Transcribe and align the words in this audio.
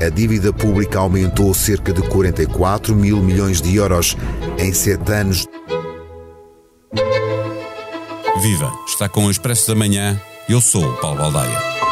A 0.00 0.08
dívida 0.08 0.52
pública 0.52 1.00
aumentou 1.00 1.52
cerca 1.52 1.92
de 1.92 2.00
44 2.02 2.94
mil 2.94 3.16
milhões 3.20 3.60
de 3.60 3.74
euros 3.74 4.16
em 4.56 4.72
sete 4.72 5.12
anos. 5.12 5.48
Viva! 8.40 8.72
Está 8.86 9.08
com 9.08 9.26
o 9.26 9.30
Expresso 9.30 9.66
da 9.66 9.74
Manhã. 9.74 10.20
Eu 10.48 10.60
sou 10.60 10.84
o 10.84 10.96
Paulo 10.98 11.18
Baldaia. 11.18 11.89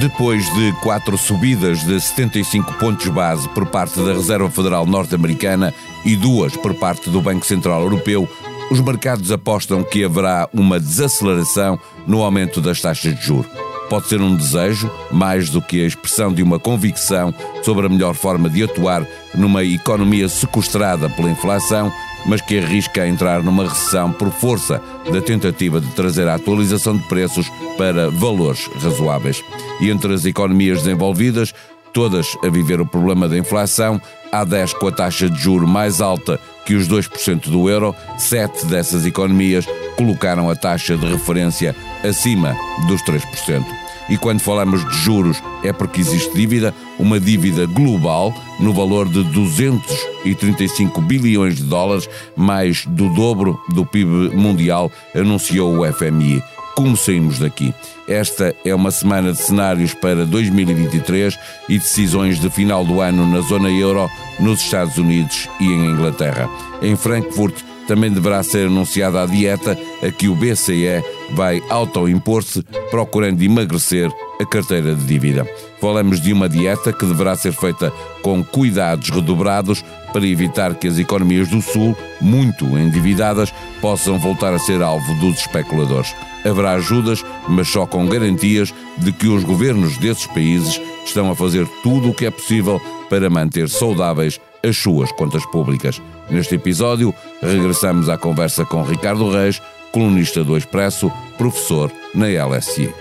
Depois 0.00 0.44
de 0.54 0.72
quatro 0.80 1.18
subidas 1.18 1.80
de 1.80 2.00
75 2.00 2.74
pontos 2.74 3.08
base 3.08 3.48
por 3.48 3.66
parte 3.66 3.98
da 3.98 4.12
Reserva 4.12 4.48
Federal 4.48 4.86
Norte-Americana 4.86 5.74
e 6.04 6.14
duas 6.14 6.56
por 6.56 6.72
parte 6.74 7.10
do 7.10 7.20
Banco 7.20 7.44
Central 7.44 7.82
Europeu, 7.82 8.28
os 8.70 8.80
mercados 8.80 9.32
apostam 9.32 9.82
que 9.82 10.04
haverá 10.04 10.48
uma 10.52 10.78
desaceleração 10.78 11.80
no 12.06 12.22
aumento 12.22 12.60
das 12.60 12.80
taxas 12.80 13.16
de 13.16 13.26
juros. 13.26 13.50
Pode 13.90 14.06
ser 14.06 14.20
um 14.20 14.36
desejo, 14.36 14.88
mais 15.10 15.50
do 15.50 15.60
que 15.60 15.82
a 15.82 15.86
expressão 15.86 16.32
de 16.32 16.44
uma 16.44 16.60
convicção 16.60 17.34
sobre 17.64 17.86
a 17.86 17.88
melhor 17.88 18.14
forma 18.14 18.48
de 18.48 18.62
atuar 18.62 19.04
numa 19.34 19.64
economia 19.64 20.28
sequestrada 20.28 21.10
pela 21.10 21.30
inflação, 21.30 21.92
mas 22.26 22.40
que 22.40 22.58
arrisca 22.58 23.02
a 23.02 23.08
entrar 23.08 23.42
numa 23.42 23.68
recessão 23.68 24.12
por 24.12 24.30
força 24.30 24.80
da 25.12 25.20
tentativa 25.20 25.80
de 25.80 25.88
trazer 25.92 26.28
a 26.28 26.34
atualização 26.34 26.96
de 26.96 27.06
preços 27.08 27.50
para 27.76 28.10
valores 28.10 28.68
razoáveis. 28.82 29.42
E 29.80 29.90
entre 29.90 30.12
as 30.14 30.24
economias 30.24 30.82
desenvolvidas, 30.82 31.54
todas 31.92 32.36
a 32.42 32.48
viver 32.48 32.80
o 32.80 32.86
problema 32.86 33.28
da 33.28 33.38
inflação, 33.38 34.00
há 34.32 34.44
10 34.44 34.74
com 34.74 34.88
a 34.88 34.92
taxa 34.92 35.28
de 35.28 35.40
juro 35.40 35.66
mais 35.66 36.00
alta 36.00 36.38
que 36.66 36.74
os 36.74 36.88
2% 36.88 37.48
do 37.48 37.68
euro, 37.68 37.94
sete 38.18 38.66
dessas 38.66 39.06
economias 39.06 39.66
colocaram 39.96 40.50
a 40.50 40.54
taxa 40.54 40.96
de 40.96 41.06
referência 41.06 41.74
acima 42.04 42.54
dos 42.86 43.02
3%. 43.02 43.87
E 44.08 44.16
quando 44.16 44.40
falamos 44.40 44.88
de 44.88 44.96
juros 44.98 45.42
é 45.62 45.72
porque 45.72 46.00
existe 46.00 46.34
dívida, 46.34 46.74
uma 46.98 47.20
dívida 47.20 47.66
global 47.66 48.32
no 48.58 48.72
valor 48.72 49.08
de 49.08 49.22
235 49.24 51.00
bilhões 51.02 51.56
de 51.56 51.64
dólares, 51.64 52.08
mais 52.36 52.86
do 52.86 53.08
dobro 53.14 53.60
do 53.74 53.84
PIB 53.84 54.34
mundial, 54.34 54.90
anunciou 55.14 55.78
o 55.78 55.92
FMI 55.92 56.42
como 56.78 56.96
saímos 56.96 57.40
daqui. 57.40 57.74
Esta 58.06 58.54
é 58.64 58.72
uma 58.72 58.92
semana 58.92 59.32
de 59.32 59.38
cenários 59.38 59.94
para 59.94 60.24
2023 60.24 61.36
e 61.68 61.76
decisões 61.76 62.38
de 62.38 62.48
final 62.48 62.84
do 62.84 63.00
ano 63.00 63.26
na 63.26 63.40
zona 63.40 63.68
euro, 63.68 64.08
nos 64.38 64.60
Estados 64.60 64.96
Unidos 64.96 65.48
e 65.58 65.64
em 65.64 65.90
Inglaterra. 65.90 66.48
Em 66.80 66.94
Frankfurt 66.94 67.64
também 67.88 68.12
deverá 68.12 68.42
ser 68.42 68.66
anunciada 68.66 69.22
a 69.22 69.26
dieta 69.26 69.76
a 70.06 70.12
que 70.12 70.28
o 70.28 70.34
BCE 70.34 71.02
vai 71.32 71.62
autoimpor-se, 71.70 72.62
procurando 72.90 73.42
emagrecer 73.42 74.10
a 74.38 74.44
carteira 74.44 74.94
de 74.94 75.04
dívida. 75.06 75.48
Falamos 75.80 76.20
de 76.20 76.32
uma 76.32 76.48
dieta 76.48 76.92
que 76.92 77.06
deverá 77.06 77.34
ser 77.34 77.52
feita 77.52 77.90
com 78.22 78.44
cuidados 78.44 79.08
redobrados 79.08 79.82
para 80.12 80.26
evitar 80.26 80.74
que 80.74 80.86
as 80.86 80.98
economias 80.98 81.48
do 81.48 81.62
Sul, 81.62 81.96
muito 82.20 82.66
endividadas, 82.78 83.52
possam 83.80 84.18
voltar 84.18 84.52
a 84.52 84.58
ser 84.58 84.82
alvo 84.82 85.14
dos 85.14 85.38
especuladores. 85.38 86.14
Haverá 86.44 86.72
ajudas, 86.72 87.24
mas 87.48 87.68
só 87.68 87.86
com 87.86 88.06
garantias 88.06 88.72
de 88.98 89.12
que 89.12 89.28
os 89.28 89.44
governos 89.44 89.96
desses 89.96 90.26
países 90.26 90.80
estão 91.06 91.30
a 91.30 91.36
fazer 91.36 91.66
tudo 91.82 92.10
o 92.10 92.14
que 92.14 92.26
é 92.26 92.30
possível 92.30 92.80
para 93.08 93.30
manter 93.30 93.68
saudáveis 93.68 94.38
as 94.62 94.76
suas 94.76 95.10
contas 95.12 95.44
públicas. 95.46 96.00
Neste 96.30 96.54
episódio, 96.54 97.14
regressamos 97.40 98.08
à 98.08 98.18
conversa 98.18 98.64
com 98.64 98.82
Ricardo 98.82 99.30
Reis, 99.30 99.60
colunista 99.92 100.44
do 100.44 100.56
Expresso, 100.56 101.10
professor 101.36 101.90
na 102.14 102.26
LSI. 102.26 102.92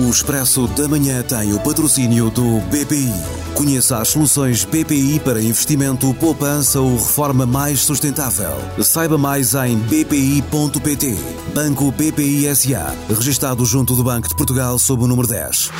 O 0.00 0.08
Expresso 0.08 0.66
da 0.68 0.88
Manhã 0.88 1.22
tem 1.22 1.52
o 1.52 1.60
patrocínio 1.60 2.30
do 2.30 2.58
BPI. 2.70 3.12
Conheça 3.54 3.98
as 3.98 4.08
soluções 4.08 4.64
BPI 4.64 5.20
para 5.20 5.42
investimento, 5.42 6.14
poupança 6.14 6.80
ou 6.80 6.96
reforma 6.96 7.44
mais 7.44 7.80
sustentável. 7.80 8.56
Saiba 8.82 9.18
mais 9.18 9.54
em 9.54 9.76
bpi.pt. 9.76 11.18
Banco 11.54 11.92
BPI 11.92 12.56
SA. 12.56 12.94
Registado 13.10 13.66
junto 13.66 13.94
do 13.94 14.02
Banco 14.02 14.26
de 14.26 14.34
Portugal 14.34 14.78
sob 14.78 15.04
o 15.04 15.06
número 15.06 15.28
10. 15.28 15.70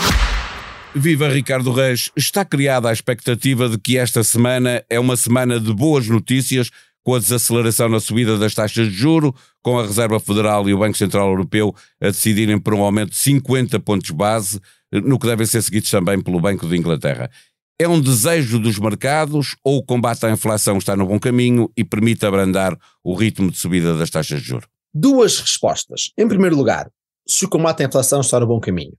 Viva 0.94 1.28
Ricardo 1.28 1.70
Reis! 1.70 2.10
Está 2.16 2.44
criada 2.44 2.88
a 2.88 2.92
expectativa 2.92 3.68
de 3.68 3.78
que 3.78 3.96
esta 3.96 4.24
semana 4.24 4.84
é 4.90 4.98
uma 4.98 5.16
semana 5.16 5.60
de 5.60 5.72
boas 5.72 6.08
notícias 6.08 6.68
com 7.04 7.14
a 7.14 7.18
desaceleração 7.20 7.88
na 7.88 8.00
subida 8.00 8.36
das 8.36 8.54
taxas 8.54 8.88
de 8.88 8.94
juro, 8.94 9.34
com 9.62 9.78
a 9.78 9.86
Reserva 9.86 10.18
Federal 10.18 10.68
e 10.68 10.74
o 10.74 10.78
Banco 10.78 10.98
Central 10.98 11.28
Europeu 11.28 11.74
a 12.00 12.06
decidirem 12.06 12.58
por 12.58 12.74
um 12.74 12.82
aumento 12.82 13.10
de 13.10 13.16
50 13.18 13.78
pontos 13.80 14.10
base, 14.10 14.60
no 14.92 15.16
que 15.16 15.28
devem 15.28 15.46
ser 15.46 15.62
seguidos 15.62 15.90
também 15.90 16.20
pelo 16.20 16.40
Banco 16.40 16.66
de 16.66 16.76
Inglaterra. 16.76 17.30
É 17.78 17.88
um 17.88 18.00
desejo 18.00 18.58
dos 18.58 18.78
mercados 18.78 19.56
ou 19.64 19.78
o 19.78 19.84
combate 19.84 20.26
à 20.26 20.30
inflação 20.30 20.76
está 20.76 20.96
no 20.96 21.06
bom 21.06 21.20
caminho 21.20 21.70
e 21.76 21.84
permite 21.84 22.26
abrandar 22.26 22.76
o 23.02 23.14
ritmo 23.14 23.50
de 23.50 23.58
subida 23.58 23.96
das 23.96 24.10
taxas 24.10 24.42
de 24.42 24.48
juro? 24.48 24.66
Duas 24.92 25.38
respostas. 25.38 26.10
Em 26.18 26.26
primeiro 26.26 26.56
lugar, 26.56 26.90
se 27.26 27.44
o 27.44 27.48
combate 27.48 27.84
à 27.84 27.86
inflação 27.86 28.20
está 28.20 28.40
no 28.40 28.46
bom 28.48 28.58
caminho. 28.58 28.92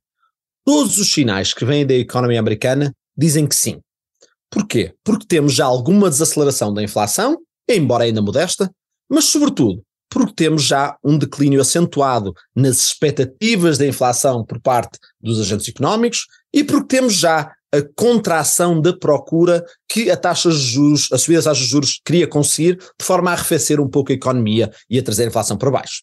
Todos 0.65 0.97
os 0.97 1.11
sinais 1.11 1.53
que 1.53 1.65
vêm 1.65 1.85
da 1.85 1.93
economia 1.93 2.39
americana 2.39 2.93
dizem 3.17 3.47
que 3.47 3.55
sim. 3.55 3.79
Porquê? 4.49 4.93
Porque 5.03 5.25
temos 5.25 5.53
já 5.53 5.65
alguma 5.65 6.09
desaceleração 6.09 6.73
da 6.73 6.83
inflação 6.83 7.37
embora 7.75 8.03
ainda 8.03 8.21
modesta, 8.21 8.71
mas 9.09 9.25
sobretudo 9.25 9.83
porque 10.09 10.33
temos 10.33 10.63
já 10.63 10.97
um 11.01 11.17
declínio 11.17 11.61
acentuado 11.61 12.33
nas 12.53 12.81
expectativas 12.81 13.77
da 13.77 13.87
inflação 13.87 14.43
por 14.43 14.59
parte 14.59 14.99
dos 15.21 15.39
agentes 15.39 15.69
económicos 15.69 16.27
e 16.53 16.65
porque 16.65 16.97
temos 16.97 17.13
já 17.13 17.49
a 17.73 17.81
contração 17.95 18.81
da 18.81 18.91
procura 18.91 19.65
que 19.87 20.11
a 20.11 20.17
taxa 20.17 20.49
de 20.49 20.57
juros, 20.57 21.09
a 21.13 21.17
subida 21.17 21.37
das 21.37 21.45
taxas 21.45 21.63
de 21.63 21.71
juros 21.71 22.01
queria 22.03 22.27
conseguir, 22.27 22.75
de 22.75 23.05
forma 23.05 23.29
a 23.29 23.33
arrefecer 23.33 23.79
um 23.79 23.87
pouco 23.87 24.11
a 24.11 24.15
economia 24.15 24.69
e 24.89 24.99
a 24.99 25.03
trazer 25.03 25.23
a 25.23 25.27
inflação 25.27 25.57
para 25.57 25.71
baixo. 25.71 26.01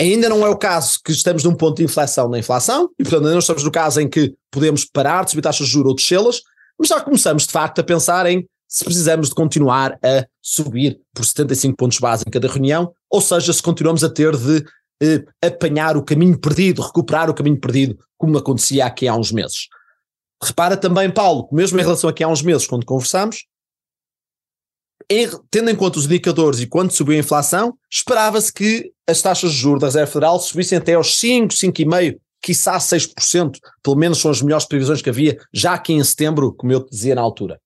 Ainda 0.00 0.28
não 0.28 0.46
é 0.46 0.48
o 0.48 0.56
caso 0.56 1.00
que 1.04 1.10
estamos 1.10 1.42
num 1.42 1.54
ponto 1.54 1.78
de 1.78 1.84
inflação 1.84 2.28
na 2.28 2.38
inflação, 2.38 2.90
e 2.98 3.02
portanto 3.02 3.22
ainda 3.22 3.32
não 3.32 3.38
estamos 3.40 3.64
no 3.64 3.70
caso 3.70 4.00
em 4.00 4.08
que 4.08 4.34
podemos 4.50 4.84
parar 4.84 5.24
de 5.24 5.30
subir 5.30 5.42
taxas 5.42 5.66
de 5.66 5.72
juros 5.72 5.90
ou 5.90 5.96
descê-las, 5.96 6.42
mas 6.78 6.88
já 6.88 7.00
começamos 7.00 7.46
de 7.46 7.52
facto 7.52 7.80
a 7.80 7.84
pensar 7.84 8.26
em 8.26 8.46
se 8.68 8.84
precisamos 8.84 9.30
de 9.30 9.34
continuar 9.34 9.98
a 10.04 10.26
subir 10.42 11.00
por 11.14 11.24
75 11.24 11.76
pontos 11.76 11.98
base 11.98 12.24
em 12.26 12.30
cada 12.30 12.46
reunião, 12.46 12.92
ou 13.10 13.20
seja, 13.20 13.52
se 13.52 13.62
continuamos 13.62 14.04
a 14.04 14.10
ter 14.10 14.36
de 14.36 14.64
eh, 15.02 15.24
apanhar 15.42 15.96
o 15.96 16.02
caminho 16.02 16.38
perdido, 16.38 16.82
recuperar 16.82 17.30
o 17.30 17.34
caminho 17.34 17.58
perdido, 17.58 17.98
como 18.16 18.36
acontecia 18.36 18.84
aqui 18.84 19.08
há 19.08 19.16
uns 19.16 19.32
meses. 19.32 19.68
Repara 20.42 20.76
também, 20.76 21.10
Paulo, 21.10 21.48
mesmo 21.50 21.80
em 21.80 21.82
relação 21.82 22.10
aqui 22.10 22.22
há 22.22 22.28
uns 22.28 22.42
meses, 22.42 22.66
quando 22.66 22.84
conversamos, 22.84 23.46
em, 25.10 25.28
tendo 25.50 25.70
em 25.70 25.76
conta 25.76 25.98
os 25.98 26.06
indicadores 26.06 26.60
e 26.60 26.66
quando 26.66 26.90
subiu 26.90 27.16
a 27.16 27.20
inflação, 27.20 27.74
esperava-se 27.90 28.52
que 28.52 28.92
as 29.06 29.22
taxas 29.22 29.52
de 29.52 29.58
juros 29.58 29.80
da 29.80 29.86
Reserva 29.86 30.10
Federal 30.10 30.40
subissem 30.40 30.76
até 30.78 30.94
aos 30.94 31.18
5, 31.18 31.54
5,5%, 31.54 32.18
quiçá 32.40 32.78
6%, 32.78 33.58
pelo 33.82 33.96
menos 33.96 34.18
são 34.18 34.30
as 34.30 34.40
melhores 34.42 34.66
previsões 34.66 35.02
que 35.02 35.10
havia 35.10 35.38
já 35.52 35.74
aqui 35.74 35.92
em 35.92 36.04
setembro, 36.04 36.52
como 36.52 36.72
eu 36.72 36.84
te 36.84 36.90
dizia 36.90 37.14
na 37.14 37.20
altura. 37.20 37.60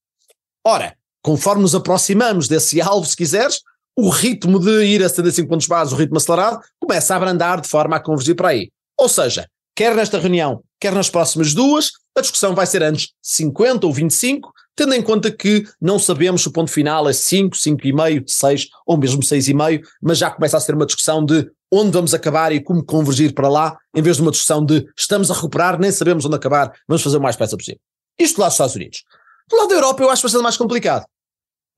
Ora, 0.65 0.97
conforme 1.23 1.63
nos 1.63 1.75
aproximamos 1.75 2.49
desse 2.49 2.81
alvo, 2.81 3.07
se 3.07 3.17
quiseres, 3.17 3.61
o 3.97 4.09
ritmo 4.09 4.59
de 4.59 4.85
ir 4.85 5.05
a 5.05 5.09
75 5.09 5.49
pontos 5.49 5.67
base, 5.67 5.93
o 5.93 5.97
ritmo 5.97 6.17
acelerado, 6.17 6.61
começa 6.81 7.13
a 7.13 7.17
abrandar 7.17 7.61
de 7.61 7.69
forma 7.69 7.97
a 7.97 8.01
convergir 8.01 8.35
para 8.35 8.49
aí. 8.49 8.71
Ou 8.99 9.09
seja, 9.09 9.47
quer 9.75 9.95
nesta 9.95 10.19
reunião, 10.19 10.63
quer 10.81 10.93
nas 10.93 11.11
próximas 11.11 11.55
duas, 11.55 11.93
a 12.17 12.21
discussão 12.21 12.55
vai 12.55 12.67
ser 12.67 12.83
antes 12.83 13.13
50 13.23 13.87
ou 13.87 13.93
25, 13.93 14.53
tendo 14.77 14.95
em 14.95 15.03
conta 15.03 15.31
que 15.31 15.65
não 15.81 15.99
sabemos 15.99 16.43
se 16.43 16.49
o 16.49 16.53
ponto 16.53 16.71
final 16.71 17.09
é 17.09 17.13
5, 17.13 17.57
5,5, 17.57 18.25
6 18.27 18.69
ou 18.87 18.97
mesmo 18.97 19.23
6,5, 19.23 19.83
mas 20.01 20.19
já 20.19 20.31
começa 20.31 20.57
a 20.57 20.61
ser 20.61 20.75
uma 20.75 20.87
discussão 20.87 21.25
de 21.25 21.51
onde 21.71 21.91
vamos 21.91 22.13
acabar 22.13 22.53
e 22.53 22.63
como 22.63 22.85
convergir 22.85 23.33
para 23.35 23.49
lá, 23.49 23.79
em 23.95 24.03
vez 24.03 24.17
de 24.17 24.23
uma 24.23 24.31
discussão 24.31 24.65
de 24.65 24.87
estamos 24.97 25.31
a 25.31 25.35
recuperar, 25.35 25.79
nem 25.79 25.91
sabemos 25.91 26.25
onde 26.25 26.37
acabar, 26.37 26.73
vamos 26.87 27.03
fazer 27.03 27.17
o 27.17 27.23
mais 27.23 27.35
depressa 27.35 27.57
possível. 27.57 27.81
Isto 28.19 28.41
lá 28.41 28.49
dos 28.49 28.55
Estados 28.55 28.75
Unidos. 28.75 29.05
Do 29.49 29.57
lado 29.57 29.69
da 29.69 29.75
Europa 29.77 30.03
eu 30.03 30.11
acho 30.11 30.23
bastante 30.23 30.43
mais 30.43 30.57
complicado. 30.57 31.07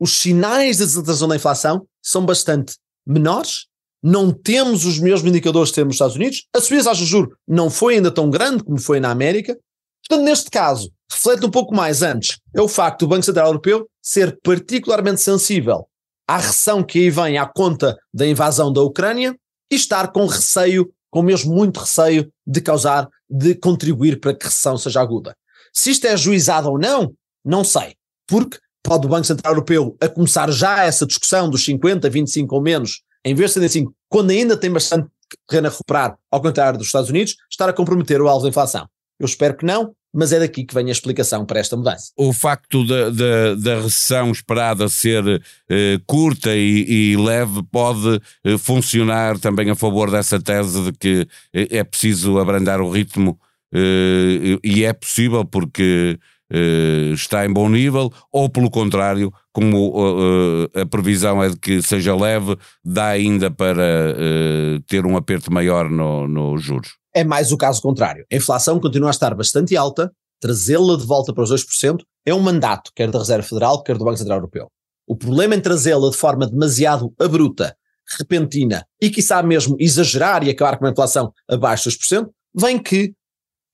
Os 0.00 0.18
sinais 0.18 0.78
de 0.78 0.84
desaceleração 0.84 1.28
da 1.28 1.36
inflação 1.36 1.86
são 2.02 2.26
bastante 2.26 2.76
menores, 3.06 3.66
não 4.04 4.30
temos 4.30 4.84
os 4.84 4.98
mesmos 4.98 5.30
indicadores 5.30 5.70
que 5.70 5.76
temos 5.76 5.86
nos 5.86 5.94
Estados 5.94 6.16
Unidos, 6.16 6.46
a 6.54 6.60
subida 6.60 6.84
das 6.84 6.98
de 6.98 7.06
juros 7.06 7.34
não 7.48 7.70
foi 7.70 7.94
ainda 7.94 8.10
tão 8.10 8.28
grande 8.28 8.62
como 8.62 8.78
foi 8.78 9.00
na 9.00 9.10
América, 9.10 9.58
portanto 10.06 10.26
neste 10.26 10.50
caso, 10.50 10.92
reflete 11.10 11.46
um 11.46 11.50
pouco 11.50 11.74
mais 11.74 12.02
antes, 12.02 12.38
é 12.54 12.60
o 12.60 12.68
facto 12.68 13.00
do 13.00 13.08
Banco 13.08 13.22
Central 13.22 13.46
Europeu 13.46 13.88
ser 14.02 14.38
particularmente 14.42 15.22
sensível 15.22 15.88
à 16.28 16.36
recessão 16.36 16.82
que 16.82 16.98
aí 16.98 17.10
vem 17.10 17.38
à 17.38 17.46
conta 17.46 17.96
da 18.12 18.26
invasão 18.26 18.70
da 18.70 18.82
Ucrânia 18.82 19.34
e 19.70 19.74
estar 19.74 20.12
com 20.12 20.26
receio, 20.26 20.92
com 21.10 21.22
mesmo 21.22 21.54
muito 21.54 21.80
receio 21.80 22.30
de 22.46 22.60
causar, 22.60 23.08
de 23.28 23.54
contribuir 23.54 24.20
para 24.20 24.34
que 24.34 24.44
a 24.44 24.48
recessão 24.48 24.76
seja 24.76 25.00
aguda. 25.00 25.34
Se 25.72 25.90
isto 25.90 26.06
é 26.06 26.12
ajuizado 26.12 26.68
ou 26.68 26.78
não, 26.78 27.14
não 27.42 27.64
sei. 27.64 27.94
Porque 28.26 28.58
pode 28.82 29.06
o 29.06 29.08
Banco 29.08 29.26
Central 29.26 29.54
Europeu 29.54 29.96
a 29.98 30.08
começar 30.08 30.50
já 30.50 30.84
essa 30.84 31.06
discussão 31.06 31.48
dos 31.48 31.64
50, 31.64 32.08
25 32.10 32.54
ou 32.54 32.62
menos, 32.62 33.02
em 33.24 33.34
vez 33.34 33.50
de 33.50 33.54
75, 33.54 33.94
quando 34.08 34.30
ainda 34.30 34.56
tem 34.56 34.70
bastante 34.70 35.08
terreno 35.48 35.68
a 35.68 35.70
recuperar, 35.70 36.16
ao 36.30 36.40
contrário 36.40 36.78
dos 36.78 36.88
Estados 36.88 37.10
Unidos, 37.10 37.36
estar 37.50 37.68
a 37.68 37.72
comprometer 37.72 38.20
o 38.20 38.28
alvo 38.28 38.42
da 38.44 38.50
inflação? 38.50 38.86
Eu 39.18 39.26
espero 39.26 39.56
que 39.56 39.64
não, 39.64 39.94
mas 40.12 40.32
é 40.32 40.38
daqui 40.38 40.64
que 40.64 40.74
vem 40.74 40.88
a 40.88 40.92
explicação 40.92 41.44
para 41.44 41.58
esta 41.58 41.76
mudança. 41.76 42.12
O 42.16 42.32
facto 42.32 42.86
da, 42.86 43.10
da, 43.10 43.54
da 43.56 43.80
recessão 43.80 44.30
esperada 44.30 44.88
ser 44.88 45.42
eh, 45.68 45.98
curta 46.06 46.54
e, 46.54 47.12
e, 47.12 47.16
leve 47.16 47.62
pode 47.70 48.20
eh, 48.44 48.58
funcionar 48.58 49.38
também 49.38 49.70
a 49.70 49.74
favor 49.74 50.10
dessa 50.10 50.40
tese 50.40 50.82
de 50.84 50.92
que 50.92 51.28
eh, 51.52 51.78
é 51.78 51.84
preciso 51.84 52.38
abrandar 52.38 52.80
o 52.80 52.90
ritmo 52.90 53.38
eh, 53.72 54.58
e 54.62 54.84
é 54.84 54.92
possível 54.92 55.44
porque 55.44 56.18
eh, 56.52 57.10
está 57.12 57.44
em 57.44 57.52
bom 57.52 57.68
nível, 57.68 58.12
ou 58.30 58.48
pelo 58.48 58.70
contrário, 58.70 59.32
como 59.54 59.88
uh, 59.90 60.68
a 60.74 60.84
previsão 60.84 61.40
é 61.40 61.48
de 61.48 61.56
que 61.56 61.80
seja 61.80 62.14
leve, 62.14 62.58
dá 62.84 63.06
ainda 63.06 63.50
para 63.50 64.12
uh, 64.12 64.82
ter 64.88 65.06
um 65.06 65.16
aperto 65.16 65.52
maior 65.52 65.88
nos 65.88 66.28
no 66.28 66.58
juros. 66.58 66.90
É 67.14 67.22
mais 67.22 67.52
o 67.52 67.56
caso 67.56 67.80
contrário. 67.80 68.26
A 68.30 68.36
inflação 68.36 68.80
continua 68.80 69.10
a 69.10 69.12
estar 69.12 69.32
bastante 69.34 69.76
alta, 69.76 70.12
trazê-la 70.40 70.96
de 70.96 71.06
volta 71.06 71.32
para 71.32 71.44
os 71.44 71.52
2% 71.52 72.00
é 72.26 72.34
um 72.34 72.40
mandato, 72.40 72.90
quer 72.94 73.10
da 73.10 73.18
Reserva 73.18 73.46
Federal, 73.46 73.82
quer 73.82 73.96
do 73.96 74.04
Banco 74.04 74.16
Central 74.16 74.38
Europeu. 74.38 74.68
O 75.06 75.16
problema 75.16 75.54
em 75.54 75.60
trazê-la 75.60 76.10
de 76.10 76.16
forma 76.16 76.46
demasiado 76.46 77.14
abrupta, 77.20 77.76
repentina 78.18 78.84
e, 79.00 79.08
quiçá 79.08 79.42
mesmo, 79.42 79.76
exagerar 79.78 80.42
e 80.42 80.50
acabar 80.50 80.76
com 80.76 80.84
uma 80.84 80.90
inflação 80.90 81.32
abaixo 81.48 81.88
dos 81.88 81.98
2%, 81.98 82.28
vem 82.54 82.78
que 82.78 83.14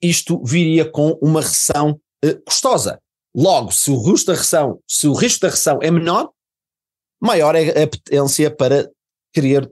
isto 0.03 0.43
viria 0.45 0.85
com 0.85 1.19
uma 1.23 1.41
recessão 1.41 1.99
eh, 2.25 2.39
custosa. 2.47 2.99
Logo, 3.35 3.71
se 3.71 3.91
o 3.91 4.03
risco 4.03 4.27
da 4.27 4.33
recessão, 4.33 4.81
se 4.89 5.07
o 5.07 5.15
risco 5.15 5.41
da 5.43 5.49
recessão 5.49 5.79
é 5.83 5.91
menor, 5.91 6.31
maior 7.21 7.55
é 7.55 7.83
a 7.83 7.89
potência 7.89 8.51
para 8.51 8.91
querer 9.33 9.71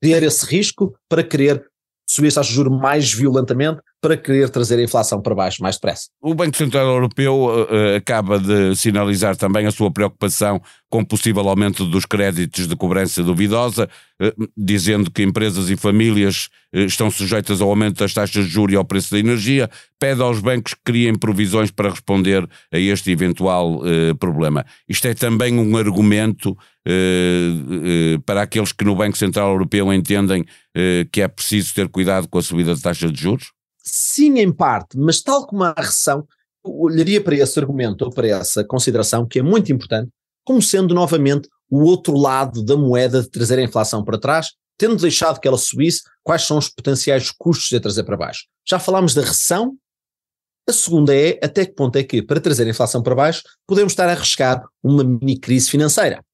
ter 0.00 0.22
esse 0.22 0.46
risco, 0.46 0.96
para 1.08 1.22
querer 1.22 1.66
subir 2.08 2.28
as 2.28 2.34
taxas 2.34 2.48
de 2.50 2.54
juros 2.54 2.78
mais 2.78 3.12
violentamente, 3.12 3.80
para 4.04 4.18
querer 4.18 4.50
trazer 4.50 4.78
a 4.78 4.82
inflação 4.82 5.18
para 5.22 5.34
baixo 5.34 5.62
mais 5.62 5.76
depressa. 5.76 6.10
O 6.20 6.34
Banco 6.34 6.54
Central 6.54 6.86
Europeu 6.86 7.46
uh, 7.46 7.96
acaba 7.96 8.38
de 8.38 8.76
sinalizar 8.76 9.34
também 9.34 9.64
a 9.64 9.70
sua 9.70 9.90
preocupação 9.90 10.60
com 10.90 11.02
possível 11.02 11.48
aumento 11.48 11.86
dos 11.86 12.04
créditos 12.04 12.68
de 12.68 12.76
cobrança 12.76 13.22
duvidosa, 13.22 13.88
uh, 14.20 14.48
dizendo 14.54 15.10
que 15.10 15.22
empresas 15.22 15.70
e 15.70 15.76
famílias 15.76 16.50
uh, 16.74 16.80
estão 16.80 17.10
sujeitas 17.10 17.62
ao 17.62 17.70
aumento 17.70 18.00
das 18.00 18.12
taxas 18.12 18.44
de 18.44 18.50
juros 18.50 18.74
e 18.74 18.76
ao 18.76 18.84
preço 18.84 19.10
da 19.10 19.18
energia, 19.18 19.70
pede 19.98 20.20
aos 20.20 20.38
bancos 20.38 20.74
que 20.74 20.80
criem 20.84 21.14
provisões 21.14 21.70
para 21.70 21.88
responder 21.88 22.46
a 22.70 22.78
este 22.78 23.10
eventual 23.10 23.80
problema. 24.20 24.66
Isto 24.86 25.08
é 25.08 25.14
também 25.14 25.58
um 25.58 25.78
argumento 25.78 26.54
para 28.26 28.42
aqueles 28.42 28.70
que 28.72 28.84
no 28.84 28.94
Banco 28.94 29.16
Central 29.16 29.52
Europeu 29.52 29.90
entendem 29.94 30.44
que 31.10 31.22
é 31.22 31.28
preciso 31.28 31.72
ter 31.72 31.88
cuidado 31.88 32.28
com 32.28 32.36
a 32.36 32.42
subida 32.42 32.74
de 32.74 32.82
taxas 32.82 33.10
de 33.10 33.18
juros? 33.18 33.54
Sim, 33.84 34.38
em 34.38 34.50
parte, 34.50 34.96
mas 34.96 35.20
tal 35.20 35.46
como 35.46 35.62
a 35.62 35.74
recessão, 35.76 36.26
olharia 36.64 37.22
para 37.22 37.36
esse 37.36 37.58
argumento 37.58 38.02
ou 38.02 38.10
para 38.10 38.26
essa 38.26 38.64
consideração, 38.64 39.26
que 39.26 39.38
é 39.38 39.42
muito 39.42 39.70
importante, 39.70 40.10
como 40.44 40.62
sendo 40.62 40.94
novamente 40.94 41.48
o 41.70 41.82
outro 41.82 42.16
lado 42.16 42.64
da 42.64 42.76
moeda 42.76 43.22
de 43.22 43.30
trazer 43.30 43.58
a 43.58 43.62
inflação 43.62 44.02
para 44.02 44.18
trás, 44.18 44.52
tendo 44.78 44.96
deixado 44.96 45.38
que 45.38 45.46
ela 45.46 45.58
subisse, 45.58 46.02
quais 46.22 46.42
são 46.42 46.58
os 46.58 46.68
potenciais 46.68 47.30
custos 47.30 47.68
de 47.68 47.76
a 47.76 47.80
trazer 47.80 48.04
para 48.04 48.16
baixo. 48.16 48.44
Já 48.66 48.78
falámos 48.78 49.14
da 49.14 49.22
recessão, 49.22 49.76
a 50.68 50.72
segunda 50.72 51.14
é 51.14 51.38
até 51.42 51.66
que 51.66 51.74
ponto 51.74 51.96
é 51.96 52.02
que, 52.02 52.22
para 52.22 52.40
trazer 52.40 52.66
a 52.66 52.70
inflação 52.70 53.02
para 53.02 53.14
baixo, 53.14 53.42
podemos 53.66 53.92
estar 53.92 54.08
a 54.08 54.12
arriscar 54.12 54.64
uma 54.82 55.04
mini 55.04 55.38
crise 55.38 55.70
financeira. 55.70 56.24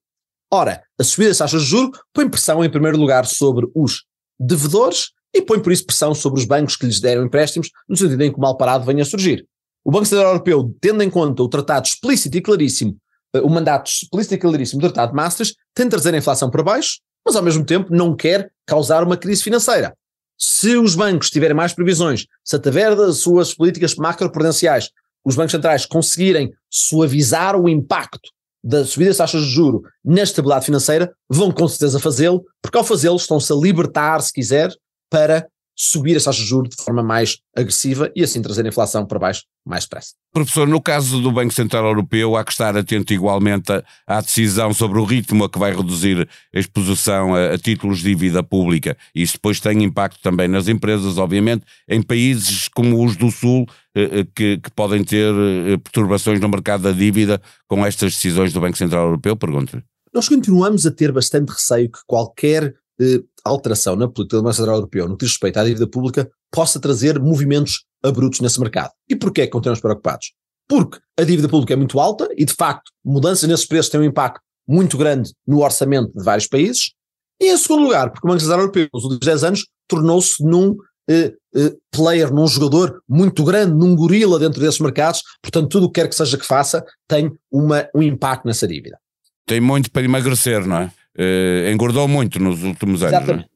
Ora, 0.53 0.83
a 0.99 1.05
subida 1.05 1.31
das 1.31 1.39
taxas 1.39 1.63
de 1.63 1.69
juros 1.69 1.99
põe 2.13 2.29
pressão, 2.29 2.65
em 2.65 2.71
primeiro 2.71 2.97
lugar, 2.97 3.27
sobre 3.27 3.69
os 3.75 4.05
devedores 4.39 5.11
e 5.35 5.43
põe 5.43 5.61
por 5.61 5.73
isso 5.73 5.87
pressão 5.87 6.15
sobre 6.15 6.41
os 6.41 6.47
bancos 6.47 6.77
que 6.77 6.87
lhes 6.87 7.01
deram 7.01 7.25
empréstimos, 7.25 7.71
no 7.89 7.97
sentido 7.97 8.23
em 8.23 8.33
que 8.33 8.39
o 8.39 8.41
mal 8.41 8.57
parado 8.57 8.85
venha 8.85 9.03
a 9.03 9.07
surgir. 9.07 9.47
O 9.85 9.91
Banco 9.91 10.07
Central 10.07 10.33
Europeu, 10.33 10.75
tendo 10.81 11.03
em 11.03 11.11
conta 11.11 11.43
o 11.43 11.49
tratado 11.49 11.87
explícito 11.87 12.37
e 12.37 12.41
claríssimo, 12.41 12.97
eh, 13.35 13.41
o 13.41 13.49
mandato 13.49 13.91
explícito 13.91 14.35
e 14.35 14.39
claríssimo 14.39 14.81
do 14.81 14.89
Tratado 14.89 15.13
de 15.13 15.17
Maastricht, 15.17 15.57
tem 15.75 15.87
de 15.87 15.91
trazer 15.91 16.15
a 16.15 16.19
inflação 16.19 16.51
para 16.51 16.63
baixo, 16.63 16.99
mas 17.25 17.37
ao 17.37 17.43
mesmo 17.43 17.65
tempo 17.65 17.95
não 17.95 18.15
quer 18.15 18.51
causar 18.67 19.03
uma 19.03 19.17
crise 19.17 19.43
financeira. 19.43 19.95
Se 20.39 20.77
os 20.77 20.95
bancos 20.95 21.31
tiverem 21.31 21.57
mais 21.57 21.73
previsões, 21.73 22.27
se 22.45 22.57
através 22.57 22.97
das 22.97 23.19
suas 23.19 23.55
políticas 23.55 23.95
macroprudenciais 23.95 24.91
os 25.25 25.37
bancos 25.37 25.53
centrais 25.53 25.85
conseguirem 25.85 26.51
suavizar 26.71 27.57
o 27.57 27.69
impacto 27.69 28.31
da 28.63 28.85
subida 28.85 29.11
das 29.11 29.19
taxas 29.19 29.43
de 29.43 29.51
juro 29.51 29.83
na 30.05 30.23
estabilidade 30.23 30.67
financeira, 30.67 31.13
vão 31.29 31.51
com 31.51 31.67
certeza 31.69 31.99
fazê-lo, 31.99 32.45
porque 32.63 32.77
ao 32.77 32.85
fazê-lo 32.85 33.17
estão-se 33.17 33.53
a 33.53 33.57
libertar, 33.57 34.21
se 34.21 34.33
quiser, 34.33 34.71
para 35.11 35.47
subir 35.81 36.15
as 36.15 36.25
taxas 36.25 36.43
de 36.43 36.49
juros 36.49 36.77
de 36.77 36.83
forma 36.83 37.03
mais 37.03 37.39
agressiva 37.57 38.13
e 38.15 38.23
assim 38.23 38.43
trazer 38.43 38.67
a 38.67 38.69
inflação 38.69 39.07
para 39.07 39.19
baixo 39.19 39.45
mais 39.67 39.85
depressa. 39.85 40.13
Professor, 40.31 40.69
no 40.69 40.81
caso 40.81 41.23
do 41.23 41.33
Banco 41.33 41.55
Central 41.55 41.87
Europeu, 41.87 42.37
há 42.37 42.45
que 42.45 42.53
estar 42.53 42.77
atento 42.77 43.15
igualmente 43.15 43.73
à 44.07 44.21
decisão 44.21 44.75
sobre 44.75 44.99
o 44.99 45.05
ritmo 45.05 45.45
a 45.45 45.49
que 45.49 45.59
vai 45.59 45.75
reduzir 45.75 46.29
a 46.55 46.59
exposição 46.59 47.35
a, 47.35 47.55
a 47.55 47.59
títulos 47.59 48.01
de 48.01 48.11
dívida 48.11 48.43
pública. 48.43 48.95
Isso 49.15 49.35
depois 49.35 49.59
tem 49.59 49.83
impacto 49.83 50.21
também 50.23 50.49
nas 50.49 50.69
empresas, 50.69 51.17
obviamente, 51.17 51.65
em 51.89 52.03
países 52.03 52.69
como 52.69 53.03
os 53.03 53.17
do 53.17 53.31
Sul, 53.31 53.67
eh, 53.95 54.21
eh, 54.21 54.27
que, 54.35 54.59
que 54.59 54.71
podem 54.73 55.03
ter 55.03 55.33
eh, 55.33 55.79
perturbações 55.79 56.41
no 56.41 56.49
mercado 56.49 56.83
da 56.83 56.93
dívida 56.93 57.41
com 57.67 57.87
estas 57.87 58.13
decisões 58.13 58.53
do 58.53 58.61
Banco 58.61 58.77
Central 58.77 59.07
Europeu? 59.07 59.35
Pergunto-lhe. 59.35 59.83
Nós 60.13 60.29
continuamos 60.29 60.87
a 60.87 60.91
ter 60.91 61.11
bastante 61.11 61.51
receio 61.51 61.91
que 61.91 62.01
qualquer 62.07 62.75
eh, 63.01 63.23
alteração 63.45 63.97
na 63.97 64.09
política 64.09 64.37
do 64.37 64.43
Banco 64.43 64.57
Central 64.57 64.77
Europeu 64.77 65.09
no 65.09 65.17
que 65.17 65.25
diz 65.25 65.33
respeito 65.33 65.59
à 65.59 65.65
dívida 65.65 65.87
pública 65.87 66.31
possa 66.51 66.79
trazer 66.79 67.19
movimentos 67.19 67.85
abruptos 68.03 68.41
nesse 68.41 68.61
mercado. 68.61 68.91
E 69.09 69.17
porquê 69.17 69.43
é 69.43 69.47
que 69.47 69.53
continuamos 69.53 69.81
preocupados? 69.81 70.33
Porque 70.69 70.99
a 71.19 71.25
dívida 71.25 71.49
pública 71.49 71.73
é 71.73 71.77
muito 71.77 71.99
alta 71.99 72.29
e, 72.37 72.45
de 72.45 72.55
facto, 72.55 72.91
mudanças 73.05 73.49
nesses 73.49 73.67
preços 73.67 73.91
têm 73.91 74.01
um 74.01 74.05
impacto 74.05 74.41
muito 74.69 74.97
grande 74.97 75.33
no 75.47 75.63
orçamento 75.63 76.13
de 76.17 76.23
vários 76.23 76.47
países. 76.47 76.93
E, 77.41 77.53
em 77.53 77.57
segundo 77.57 77.85
lugar, 77.85 78.11
porque 78.11 78.27
o 78.27 78.31
Banco 78.31 78.41
Central 78.41 78.61
Europeu, 78.61 78.89
nos 78.93 79.03
últimos 79.03 79.27
10 79.27 79.45
anos, 79.45 79.67
tornou-se 79.89 80.45
num 80.45 80.77
eh, 81.09 81.35
eh, 81.57 81.75
player, 81.91 82.33
num 82.33 82.47
jogador 82.47 83.03
muito 83.09 83.43
grande, 83.43 83.75
num 83.75 83.97
gorila 83.97 84.39
dentro 84.39 84.61
desses 84.61 84.79
mercados, 84.79 85.23
portanto, 85.43 85.69
tudo 85.69 85.87
o 85.87 85.91
que 85.91 86.01
quer 86.01 86.09
que 86.09 86.15
seja 86.15 86.39
que 86.39 86.47
faça 86.47 86.85
tem 87.09 87.33
uma, 87.51 87.89
um 87.95 88.03
impacto 88.03 88.47
nessa 88.47 88.69
dívida. 88.69 88.99
Tem 89.47 89.61
muito 89.61 89.91
para 89.91 90.05
emagrecer, 90.05 90.65
não 90.65 90.77
é? 90.77 90.93
Uh, 91.19 91.71
engordou 91.71 92.07
muito 92.07 92.39
nos 92.39 92.63
últimos 92.63 93.03
anos. 93.03 93.15
Exatamente. 93.15 93.47
É? 93.47 93.51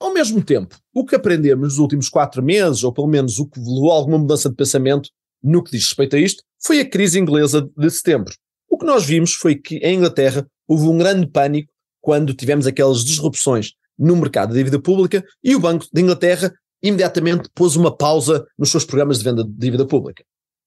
Ao 0.00 0.12
mesmo 0.12 0.42
tempo, 0.42 0.76
o 0.92 1.04
que 1.04 1.14
aprendemos 1.14 1.68
nos 1.68 1.78
últimos 1.78 2.08
quatro 2.08 2.42
meses, 2.42 2.84
ou 2.84 2.92
pelo 2.92 3.06
menos 3.06 3.38
o 3.38 3.46
que 3.46 3.58
levou 3.58 3.90
alguma 3.90 4.18
mudança 4.18 4.50
de 4.50 4.54
pensamento 4.54 5.08
no 5.42 5.62
que 5.62 5.70
diz 5.70 5.84
respeito 5.84 6.16
a 6.16 6.18
isto, 6.18 6.42
foi 6.62 6.80
a 6.80 6.88
crise 6.88 7.18
inglesa 7.18 7.68
de 7.76 7.90
setembro. 7.90 8.34
O 8.68 8.78
que 8.78 8.86
nós 8.86 9.04
vimos 9.04 9.34
foi 9.34 9.54
que 9.54 9.76
em 9.76 9.96
Inglaterra 9.96 10.46
houve 10.66 10.86
um 10.86 10.98
grande 10.98 11.26
pânico 11.26 11.72
quando 12.00 12.34
tivemos 12.34 12.66
aquelas 12.66 13.04
disrupções 13.04 13.72
no 13.98 14.16
mercado 14.16 14.50
de 14.50 14.58
dívida 14.58 14.80
pública 14.80 15.24
e 15.42 15.54
o 15.54 15.60
Banco 15.60 15.86
de 15.92 16.02
Inglaterra 16.02 16.52
imediatamente 16.82 17.48
pôs 17.54 17.76
uma 17.76 17.96
pausa 17.96 18.44
nos 18.58 18.70
seus 18.70 18.84
programas 18.84 19.18
de 19.18 19.24
venda 19.24 19.44
de 19.44 19.52
dívida 19.52 19.86
pública. 19.86 20.24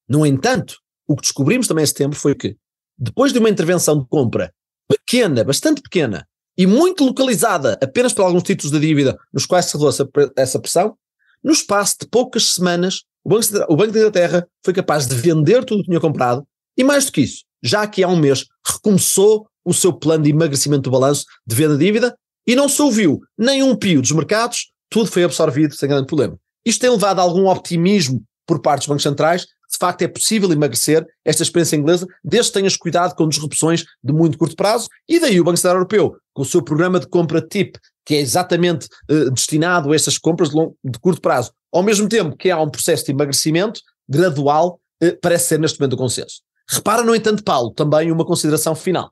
No 0.09 0.25
entanto, 0.25 0.77
o 1.07 1.15
que 1.15 1.21
descobrimos 1.21 1.67
também 1.67 1.83
em 1.83 1.88
setembro 1.88 2.17
foi 2.17 2.33
que, 2.33 2.55
depois 2.97 3.31
de 3.31 3.39
uma 3.39 3.50
intervenção 3.50 4.00
de 4.00 4.07
compra 4.07 4.51
pequena, 4.88 5.44
bastante 5.44 5.82
pequena, 5.82 6.27
e 6.58 6.65
muito 6.65 7.03
localizada 7.03 7.77
apenas 7.82 8.13
para 8.13 8.25
alguns 8.25 8.44
títulos 8.44 8.72
de 8.72 8.79
dívida 8.79 9.17
nos 9.32 9.46
quais 9.46 9.65
se 9.65 9.77
rolou 9.77 9.94
essa 10.36 10.60
pressão, 10.60 10.98
no 11.44 11.51
espaço 11.51 11.98
de 12.01 12.08
poucas 12.08 12.53
semanas, 12.53 13.03
o 13.24 13.29
Banco, 13.29 13.46
o 13.70 13.75
Banco 13.75 13.91
de 13.91 14.00
Inglaterra 14.00 14.48
foi 14.63 14.74
capaz 14.74 15.08
de 15.08 15.15
vender 15.15 15.63
tudo 15.63 15.79
o 15.79 15.84
que 15.84 15.89
tinha 15.89 16.00
comprado 16.00 16.46
e, 16.75 16.84
mais 16.84 17.06
do 17.06 17.12
que 17.12 17.22
isso, 17.22 17.44
já 17.62 17.84
aqui 17.84 18.03
há 18.03 18.08
um 18.08 18.15
mês, 18.15 18.46
recomeçou 18.65 19.48
o 19.63 19.74
seu 19.74 19.94
plano 19.94 20.24
de 20.24 20.29
emagrecimento 20.29 20.84
do 20.84 20.91
balanço 20.91 21.25
de 21.46 21.56
venda 21.56 21.77
de 21.77 21.86
dívida 21.86 22.17
e 22.48 22.56
não 22.56 22.70
se 22.70 22.82
ouviu 22.82 23.20
nem 23.38 23.62
um 23.62 23.75
pio 23.75 24.01
dos 24.01 24.12
mercados, 24.12 24.72
tudo 24.89 25.12
foi 25.12 25.24
absorvido 25.24 25.75
sem 25.75 25.89
grande 25.89 26.08
problema. 26.08 26.38
Isto 26.65 26.82
tem 26.82 26.89
levado 26.89 27.20
a 27.20 27.22
algum 27.22 27.48
optimismo 27.48 28.24
por 28.46 28.62
parte 28.62 28.79
dos 28.79 28.88
bancos 28.88 29.03
centrais, 29.03 29.46
de 29.69 29.77
facto 29.77 30.01
é 30.01 30.07
possível 30.07 30.51
emagrecer 30.51 31.05
esta 31.25 31.43
experiência 31.43 31.75
inglesa, 31.75 32.07
desde 32.24 32.51
que 32.51 32.59
tenhas 32.59 32.77
cuidado 32.77 33.15
com 33.15 33.27
disrupções 33.27 33.83
de 34.03 34.13
muito 34.13 34.38
curto 34.38 34.55
prazo, 34.55 34.88
e 35.07 35.19
daí 35.19 35.39
o 35.39 35.43
Banco 35.43 35.57
Central 35.57 35.75
Europeu, 35.75 36.15
com 36.33 36.41
o 36.41 36.45
seu 36.45 36.62
programa 36.62 37.00
de 37.00 37.07
compra 37.07 37.41
TIP, 37.41 37.77
que 38.05 38.15
é 38.15 38.19
exatamente 38.19 38.88
uh, 39.12 39.29
destinado 39.31 39.91
a 39.91 39.95
estas 39.95 40.17
compras 40.17 40.50
de, 40.50 40.55
long, 40.55 40.74
de, 40.83 40.97
curto 41.00 41.21
prazo, 41.21 41.51
ao 41.74 41.83
mesmo 41.83 42.07
tempo 42.07 42.38
que 42.38 42.50
há 42.50 42.59
um 42.62 42.69
processo 42.69 43.05
de 43.05 43.12
emagrecimento 43.12 43.81
gradual, 44.07 44.79
uh, 45.03 45.19
parece 45.21 45.50
ser 45.50 45.59
neste 45.59 45.79
momento 45.79 45.93
o 45.93 45.97
consenso. 45.97 46.41
Repara, 46.69 47.03
no 47.03 47.13
entanto, 47.13 47.43
Paulo, 47.43 47.71
também 47.71 48.12
uma 48.12 48.25
consideração 48.25 48.75
final. 48.75 49.12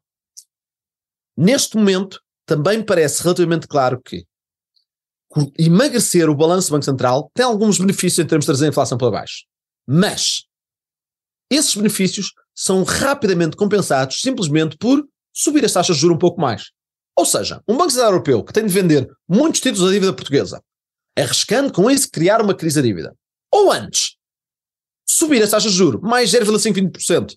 Neste 1.37 1.75
momento, 1.75 2.21
também 2.45 2.81
parece 2.81 3.21
relativamente 3.21 3.67
claro 3.67 3.99
que 4.01 4.25
emagrecer 5.59 6.29
o 6.29 6.35
balanço 6.35 6.69
do 6.69 6.73
Banco 6.73 6.85
Central 6.85 7.29
tem 7.33 7.45
alguns 7.45 7.77
benefícios 7.77 8.19
em 8.19 8.27
termos 8.27 8.45
de 8.45 8.47
trazer 8.47 8.65
a 8.65 8.69
inflação 8.69 8.97
para 8.97 9.11
baixo. 9.11 9.43
Mas 9.85 10.44
esses 11.49 11.75
benefícios 11.75 12.33
são 12.53 12.83
rapidamente 12.83 13.55
compensados 13.55 14.21
simplesmente 14.21 14.77
por 14.77 15.05
subir 15.33 15.65
as 15.65 15.73
taxas 15.73 15.95
de 15.95 16.01
juros 16.01 16.15
um 16.15 16.19
pouco 16.19 16.39
mais. 16.39 16.71
Ou 17.17 17.25
seja, 17.25 17.61
um 17.67 17.77
Banco 17.77 17.91
Central 17.91 18.11
Europeu 18.11 18.43
que 18.43 18.53
tem 18.53 18.65
de 18.65 18.73
vender 18.73 19.07
muitos 19.27 19.61
títulos 19.61 19.87
da 19.87 19.93
dívida 19.93 20.13
portuguesa, 20.13 20.61
arriscando 21.17 21.71
com 21.71 21.89
isso 21.89 22.09
criar 22.11 22.41
uma 22.41 22.53
crise 22.53 22.75
da 22.75 22.81
dívida. 22.81 23.15
Ou 23.51 23.71
antes, 23.71 24.15
subir 25.07 25.41
as 25.41 25.51
taxas 25.51 25.71
de 25.71 25.77
juros 25.77 26.01
mais 26.01 26.31
0,520%, 26.31 27.35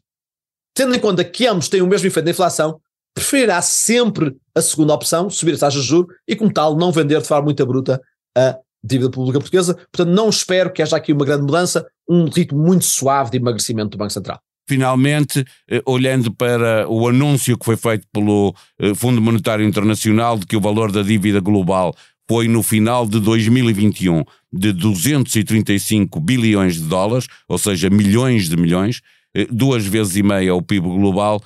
tendo 0.74 0.94
em 0.94 1.00
conta 1.00 1.24
que 1.24 1.46
ambos 1.46 1.68
têm 1.68 1.82
o 1.82 1.86
mesmo 1.86 2.06
efeito 2.06 2.24
da 2.24 2.30
inflação, 2.30 2.80
preferirá 3.14 3.60
sempre 3.62 4.36
a 4.54 4.62
segunda 4.62 4.94
opção, 4.94 5.30
subir 5.30 5.54
as 5.54 5.60
taxas 5.60 5.82
de 5.82 5.88
juros 5.88 6.14
e, 6.26 6.36
como 6.36 6.52
tal, 6.52 6.76
não 6.76 6.92
vender 6.92 7.20
de 7.20 7.26
forma 7.26 7.46
muito 7.46 7.64
bruta 7.66 8.00
a 8.36 8.58
dívida 8.82 9.10
pública 9.10 9.38
portuguesa. 9.38 9.74
Portanto, 9.74 10.14
não 10.14 10.28
espero 10.28 10.72
que 10.72 10.82
haja 10.82 10.96
aqui 10.96 11.12
uma 11.12 11.24
grande 11.24 11.42
mudança, 11.42 11.86
um 12.08 12.26
ritmo 12.26 12.58
muito 12.58 12.84
suave 12.84 13.30
de 13.30 13.36
emagrecimento 13.38 13.90
do 13.90 13.98
Banco 13.98 14.12
Central. 14.12 14.40
Finalmente, 14.68 15.46
eh, 15.70 15.82
olhando 15.86 16.30
para 16.30 16.86
o 16.88 17.08
anúncio 17.08 17.56
que 17.56 17.64
foi 17.64 17.76
feito 17.76 18.06
pelo 18.12 18.54
eh, 18.78 18.94
Fundo 18.94 19.18
Monetário 19.18 19.64
Internacional 19.64 20.38
de 20.38 20.46
que 20.46 20.56
o 20.56 20.60
valor 20.60 20.92
da 20.92 21.02
dívida 21.02 21.40
global 21.40 21.94
foi 22.28 22.48
no 22.48 22.62
final 22.62 23.08
de 23.08 23.18
2021 23.18 24.22
de 24.52 24.72
235 24.72 26.20
bilhões 26.20 26.74
de 26.74 26.82
dólares, 26.82 27.26
ou 27.48 27.56
seja, 27.56 27.88
milhões 27.88 28.46
de 28.50 28.58
milhões, 28.58 29.00
eh, 29.34 29.46
duas 29.50 29.86
vezes 29.86 30.16
e 30.16 30.22
meia 30.22 30.54
o 30.54 30.60
PIB 30.60 30.86
global. 30.86 31.42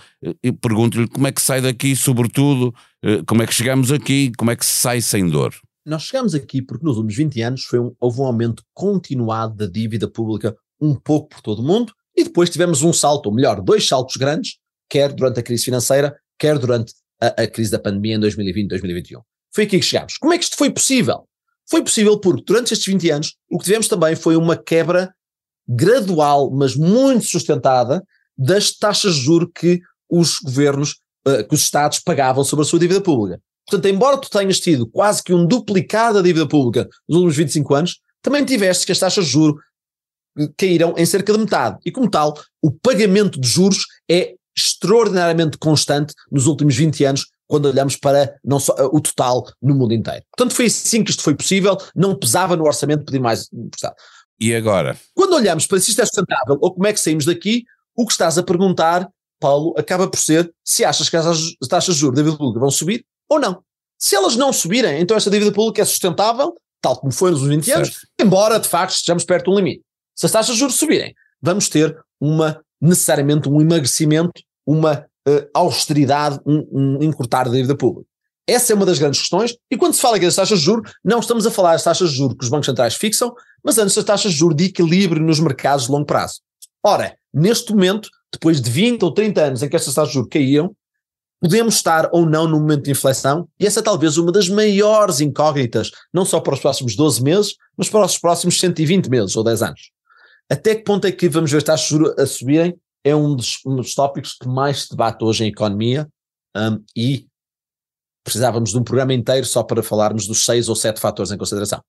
Pergunto-lhe 0.61 1.07
como 1.07 1.29
é 1.29 1.31
que 1.31 1.41
sai 1.41 1.61
daqui, 1.61 1.95
sobretudo, 1.95 2.75
como 3.27 3.43
é 3.45 3.47
que 3.47 3.55
chegamos 3.55 3.93
aqui, 3.93 4.33
como 4.37 4.51
é 4.51 4.57
que 4.57 4.67
se 4.67 4.73
sai 4.73 5.01
sem 5.01 5.29
dor? 5.29 5.55
Nós 5.85 6.03
chegamos 6.03 6.35
aqui 6.35 6.63
porque 6.63 6.85
nos 6.85 6.97
últimos 6.97 7.17
20 7.17 7.43
anos 7.43 7.65
foi 7.65 7.81
um, 7.81 7.95
houve 7.99 8.21
um 8.21 8.25
aumento 8.25 8.63
continuado 8.73 9.57
da 9.57 9.67
dívida 9.67 10.09
pública, 10.09 10.57
um 10.81 10.95
pouco 10.95 11.31
por 11.31 11.41
todo 11.41 11.59
o 11.59 11.63
mundo, 11.63 11.93
e 12.17 12.25
depois 12.25 12.51
tivemos 12.51 12.83
um 12.83 12.93
salto, 12.93 13.27
ou 13.27 13.35
melhor, 13.35 13.61
dois 13.61 13.87
saltos 13.89 14.17
grandes, 14.17 14.59
quer 14.89 15.13
durante 15.13 15.41
a 15.41 15.43
crise 15.43 15.65
financeira, 15.65 16.17
quer 16.39 16.59
durante 16.59 16.93
a, 17.21 17.43
a 17.43 17.47
crise 17.47 17.71
da 17.71 17.79
pandemia 17.79 18.17
em 18.17 18.21
2020 18.21 18.69
2021. 18.69 19.21
Foi 19.53 19.65
aqui 19.65 19.79
que 19.79 19.85
chegámos. 19.85 20.19
Como 20.19 20.33
é 20.33 20.39
que 20.39 20.45
isto 20.45 20.57
foi 20.57 20.71
possível? 20.71 21.27
Foi 21.69 21.83
possível 21.83 22.19
porque 22.19 22.43
durante 22.47 22.73
estes 22.73 22.87
20 22.87 23.11
anos 23.11 23.37
o 23.51 23.59
que 23.59 23.65
tivemos 23.65 23.89
também 23.89 24.15
foi 24.15 24.37
uma 24.37 24.57
quebra 24.57 25.13
gradual, 25.69 26.51
mas 26.51 26.77
muito 26.77 27.27
sustentada, 27.27 28.03
das 28.37 28.73
taxas 28.73 29.15
de 29.15 29.23
juros 29.23 29.51
que 29.55 29.81
os 30.09 30.39
governos, 30.39 30.97
uh, 31.27 31.47
que 31.47 31.55
os 31.55 31.63
Estados 31.63 31.99
pagavam 31.99 32.45
sobre 32.45 32.65
a 32.65 32.67
sua 32.67 32.79
dívida 32.79 33.01
pública. 33.01 33.41
Portanto, 33.69 33.93
embora 33.93 34.19
tu 34.19 34.29
tenhas 34.29 34.61
tido 34.61 34.87
quase 34.87 35.23
que 35.23 35.33
um 35.33 35.47
duplicado 35.47 36.15
da 36.15 36.23
dívida 36.23 36.47
pública 36.47 36.89
nos 37.09 37.17
últimos 37.19 37.37
25 37.37 37.75
anos, 37.75 38.01
também 38.21 38.45
tiveste 38.45 38.87
que 38.87 38.93
as 38.93 38.99
taxas 38.99 39.27
de 39.27 39.33
juros 39.33 39.61
caíram 40.57 40.95
em 40.97 41.05
cerca 41.05 41.33
de 41.33 41.39
metade. 41.39 41.79
E 41.85 41.91
como 41.91 42.11
tal, 42.11 42.35
o 42.63 42.71
pagamento 42.71 43.41
de 43.41 43.49
juros 43.49 43.85
é 44.11 44.35
extraordinariamente 44.57 45.59
constante 45.59 46.15
nos 46.31 46.47
últimos 46.47 46.77
20 46.77 47.05
anos, 47.05 47.27
quando 47.47 47.67
olhamos 47.67 47.97
para 47.97 48.35
não 48.45 48.59
só, 48.59 48.75
o 48.93 49.01
total 49.01 49.45
no 49.61 49.75
mundo 49.75 49.93
inteiro. 49.93 50.25
Portanto, 50.37 50.55
foi 50.55 50.67
assim 50.67 51.05
que 51.05 51.11
isto 51.11 51.23
foi 51.23 51.35
possível, 51.35 51.77
não 51.95 52.15
pesava 52.15 52.57
no 52.57 52.65
orçamento 52.65 53.05
pedir 53.05 53.21
mais 53.21 53.49
emprestado. 53.53 53.95
E 54.41 54.55
agora? 54.55 54.97
Quando 55.15 55.35
olhamos 55.35 55.67
para 55.67 55.79
se 55.79 55.91
isto 55.91 56.01
é 56.01 56.05
sustentável 56.05 56.59
ou 56.61 56.75
como 56.75 56.87
é 56.87 56.93
que 56.93 57.01
saímos 57.01 57.25
daqui, 57.25 57.65
o 57.95 58.07
que 58.07 58.13
estás 58.13 58.39
a 58.39 58.43
perguntar, 58.43 59.09
Paulo, 59.39 59.75
acaba 59.77 60.09
por 60.09 60.19
ser 60.19 60.53
se 60.65 60.85
achas 60.85 61.09
que 61.09 61.17
as 61.17 61.69
taxas 61.69 61.95
de 61.95 62.01
juros 62.01 62.17
da 62.17 62.23
dívida 62.23 62.39
pública 62.39 62.61
vão 62.61 62.71
subir 62.71 63.05
ou 63.33 63.41
não. 63.41 63.63
Se 63.99 64.17
elas 64.17 64.37
não 64.37 64.53
subirem, 64.53 65.01
então 65.01 65.17
esta 65.17 65.31
dívida 65.31 65.53
pública 65.53 65.83
é 65.83 65.85
sustentável, 65.85 66.55
tal 66.81 66.97
como 66.99 67.13
foi 67.13 67.31
nos 67.31 67.43
últimos 67.43 67.67
20 67.67 67.75
certo. 67.75 67.87
anos, 67.87 68.07
embora 68.21 68.59
de 68.59 68.69
facto 68.69 68.95
estejamos 68.95 69.25
perto 69.25 69.45
de 69.45 69.51
um 69.51 69.55
limite. 69.55 69.83
Se 70.15 70.27
as 70.27 70.33
taxas 70.33 70.55
de 70.55 70.61
juros 70.61 70.77
subirem, 70.77 71.15
vamos 71.41 71.69
ter 71.69 71.97
uma 72.21 72.61
necessariamente 72.81 73.49
um 73.49 73.61
emagrecimento, 73.61 74.43
uma 74.67 75.07
uh, 75.29 75.49
austeridade, 75.55 76.41
um, 76.45 76.67
um 76.73 77.03
encurtar 77.03 77.45
da 77.45 77.53
dívida 77.53 77.77
pública. 77.77 78.09
Essa 78.47 78.73
é 78.73 78.77
uma 78.77 78.85
das 78.85 78.99
grandes 78.99 79.21
questões, 79.21 79.57
e 79.71 79.77
quando 79.77 79.95
se 79.95 80.01
fala 80.01 80.17
aqui 80.17 80.27
das 80.27 80.35
taxas 80.35 80.59
de 80.59 80.65
juros, 80.65 80.93
não 81.05 81.21
estamos 81.21 81.47
a 81.47 81.51
falar 81.51 81.73
das 81.73 81.85
taxas 81.85 82.11
de 82.11 82.17
juros 82.17 82.37
que 82.37 82.45
os 82.45 82.51
bancos 82.51 82.67
centrais 82.67 82.97
fixam, 82.97 83.33
mas 83.63 83.79
antes 83.79 83.95
das 83.95 84.05
taxas 84.05 84.33
de 84.33 84.39
juros 84.39 84.57
de 84.57 84.65
equilíbrio 84.65 85.23
nos 85.23 85.39
mercados 85.39 85.87
de 85.87 85.93
longo 85.93 86.07
prazo. 86.07 86.41
Ora, 86.85 87.17
neste 87.33 87.73
momento, 87.73 88.09
depois 88.33 88.61
de 88.61 88.69
20 88.69 89.05
ou 89.05 89.15
30 89.15 89.41
anos 89.41 89.63
em 89.63 89.69
que 89.69 89.77
estas 89.77 89.95
taxas 89.95 90.09
de 90.09 90.15
juros 90.15 90.29
caíam, 90.29 90.75
podemos 91.43 91.75
estar 91.75 92.09
ou 92.13 92.25
não 92.25 92.47
no 92.47 92.61
momento 92.61 92.85
de 92.85 92.93
inflação, 92.93 93.49
e 93.59 93.67
essa 93.67 93.81
é 93.81 93.83
talvez 93.83 94.17
uma 94.17 94.31
das 94.31 94.49
maiores 94.49 95.21
incógnitas, 95.21 95.91
não 96.15 96.25
só 96.25 96.39
para 96.39 96.55
os 96.55 96.61
próximos 96.61 96.95
12 96.95 97.21
meses, 97.21 97.57
mas 97.77 97.91
para 97.91 98.07
os 98.07 98.17
próximos 98.17 98.61
120 98.61 99.11
meses 99.11 99.35
ou 99.35 99.43
10 99.43 99.63
anos. 99.63 99.91
Até 100.49 100.77
que 100.77 100.85
ponto 100.85 101.05
é 101.05 101.11
que 101.11 101.29
vamos 101.29 101.51
ver 101.51 101.59
as 101.59 101.65
taxas 101.65 102.01
a 102.17 102.27
subirem? 102.27 102.77
É 103.03 103.17
um 103.17 103.35
dos, 103.35 103.59
um 103.67 103.75
dos 103.75 103.93
tópicos 103.93 104.35
que 104.41 104.47
mais 104.47 104.83
se 104.83 104.91
debate 104.91 105.25
hoje 105.25 105.45
em 105.45 105.49
economia 105.49 106.09
um, 106.57 106.81
e 106.97 107.27
precisávamos 108.23 108.71
de 108.71 108.79
um 108.79 108.85
programa 108.85 109.13
inteiro 109.13 109.45
só 109.45 109.65
para 109.65 109.83
falarmos 109.83 110.29
dos 110.29 110.45
seis 110.45 110.69
ou 110.69 110.77
sete 110.77 111.01
fatores 111.01 111.33
em 111.33 111.37
consideração. 111.37 111.81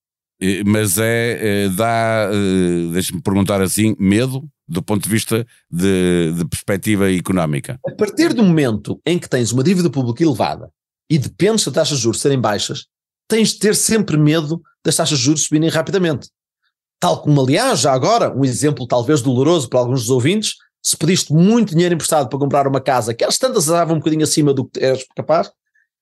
Mas 0.65 0.97
é, 0.97 1.65
é 1.65 1.69
dá, 1.69 2.27
eh, 2.33 2.91
deixa-me 2.91 3.21
perguntar 3.21 3.61
assim, 3.61 3.95
medo 3.99 4.43
do 4.67 4.81
ponto 4.81 5.03
de 5.03 5.09
vista 5.09 5.45
de, 5.69 6.33
de 6.33 6.45
perspectiva 6.45 7.11
económica? 7.11 7.79
A 7.85 7.91
partir 7.95 8.33
do 8.33 8.43
momento 8.43 8.99
em 9.05 9.19
que 9.19 9.29
tens 9.29 9.51
uma 9.51 9.63
dívida 9.63 9.89
pública 9.89 10.23
elevada 10.23 10.69
e 11.09 11.17
dependes 11.17 11.65
das 11.65 11.73
taxas 11.73 11.97
de 11.97 12.03
juros 12.03 12.21
serem 12.21 12.39
baixas, 12.39 12.85
tens 13.27 13.53
de 13.53 13.59
ter 13.59 13.75
sempre 13.75 14.17
medo 14.17 14.61
das 14.83 14.95
taxas 14.95 15.19
de 15.19 15.25
juros 15.25 15.43
subirem 15.43 15.69
rapidamente. 15.69 16.29
Tal 16.99 17.21
como, 17.21 17.41
aliás, 17.41 17.81
já 17.81 17.91
agora, 17.93 18.33
um 18.35 18.45
exemplo 18.45 18.87
talvez 18.87 19.21
doloroso 19.21 19.69
para 19.69 19.79
alguns 19.79 20.01
dos 20.01 20.09
ouvintes, 20.09 20.53
se 20.81 20.97
pediste 20.97 21.33
muito 21.33 21.71
dinheiro 21.71 21.95
emprestado 21.95 22.29
para 22.29 22.39
comprar 22.39 22.67
uma 22.67 22.81
casa, 22.81 23.13
que 23.13 23.23
às 23.23 23.37
tantas 23.37 23.63
estavam 23.63 23.95
um 23.95 23.99
bocadinho 23.99 24.23
acima 24.23 24.53
do 24.53 24.65
que 24.65 24.83
eras 24.83 25.03
capaz, 25.15 25.49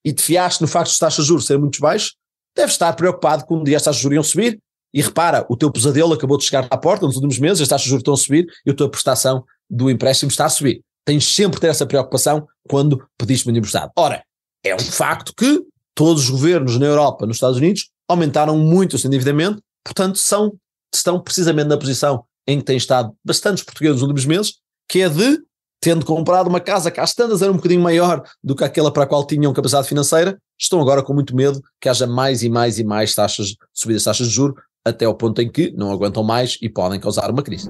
e 0.03 0.11
te 0.11 0.21
fiaste 0.21 0.61
no 0.61 0.67
facto 0.67 0.87
de 0.87 0.93
as 0.93 0.99
taxas 0.99 1.25
de 1.25 1.29
juros 1.29 1.45
serem 1.45 1.61
muito 1.61 1.79
baixas, 1.79 2.13
deves 2.55 2.73
estar 2.73 2.93
preocupado 2.93 3.45
que 3.45 3.53
um 3.53 3.63
dia 3.63 3.77
as 3.77 3.83
taxas 3.83 3.97
de 3.97 4.03
juros 4.03 4.15
iam 4.15 4.23
subir, 4.23 4.59
e 4.93 5.01
repara, 5.01 5.45
o 5.49 5.55
teu 5.55 5.71
pesadelo 5.71 6.13
acabou 6.13 6.37
de 6.37 6.43
chegar 6.43 6.67
à 6.69 6.77
porta 6.77 7.05
nos 7.05 7.15
últimos 7.15 7.39
meses, 7.39 7.61
as 7.61 7.67
taxas 7.67 7.83
de 7.83 7.89
juros 7.89 8.01
estão 8.01 8.13
a 8.13 8.17
subir 8.17 8.47
e 8.65 8.71
a 8.71 8.73
tua 8.73 8.89
prestação 8.89 9.43
do 9.69 9.89
empréstimo 9.89 10.29
está 10.29 10.45
a 10.45 10.49
subir. 10.49 10.81
Tens 11.05 11.25
sempre 11.25 11.59
ter 11.59 11.67
essa 11.67 11.85
preocupação 11.85 12.47
quando 12.67 13.03
pediste 13.17 13.45
dinheiro 13.45 13.59
emprestado. 13.59 13.91
Ora, 13.97 14.23
é 14.63 14.75
um 14.75 14.79
facto 14.79 15.33
que 15.35 15.63
todos 15.95 16.23
os 16.23 16.29
governos 16.29 16.77
na 16.77 16.85
Europa, 16.85 17.25
nos 17.25 17.37
Estados 17.37 17.57
Unidos, 17.57 17.89
aumentaram 18.07 18.57
muito 18.57 18.95
o 18.95 18.99
seu 18.99 19.07
endividamento, 19.07 19.61
portanto, 19.83 20.17
são 20.17 20.53
estão 20.93 21.19
precisamente 21.19 21.67
na 21.67 21.77
posição 21.77 22.25
em 22.45 22.59
que 22.59 22.65
têm 22.65 22.77
estado 22.77 23.15
bastantes 23.23 23.63
portugueses 23.63 23.95
nos 23.95 24.03
últimos 24.03 24.25
meses, 24.25 24.55
que 24.89 25.01
é 25.01 25.09
de, 25.09 25.39
tendo 25.79 26.05
comprado 26.05 26.47
uma 26.47 26.59
casa 26.59 26.91
que 26.91 26.99
às 26.99 27.13
tantas 27.13 27.41
era 27.41 27.51
um 27.51 27.55
bocadinho 27.55 27.81
maior 27.81 28.23
do 28.43 28.55
que 28.55 28.63
aquela 28.63 28.91
para 28.91 29.03
a 29.03 29.07
qual 29.07 29.25
tinham 29.25 29.53
capacidade 29.53 29.87
financeira, 29.87 30.37
estão 30.59 30.81
agora 30.81 31.01
com 31.01 31.13
muito 31.13 31.35
medo 31.35 31.61
que 31.79 31.87
haja 31.87 32.05
mais 32.05 32.43
e 32.43 32.49
mais 32.49 32.77
e 32.77 32.83
mais 32.83 33.15
taxas, 33.15 33.55
subidas 33.73 34.03
taxas 34.03 34.27
de 34.27 34.33
juros, 34.33 34.61
até 34.83 35.05
ao 35.05 35.13
ponto 35.13 35.41
em 35.41 35.49
que 35.49 35.71
não 35.77 35.91
aguentam 35.91 36.23
mais 36.23 36.57
e 36.61 36.67
podem 36.67 36.99
causar 36.99 37.29
uma 37.29 37.43
crise. 37.43 37.69